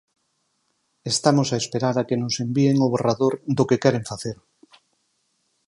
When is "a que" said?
1.97-2.19